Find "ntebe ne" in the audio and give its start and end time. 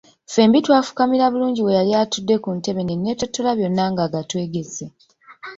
2.57-2.95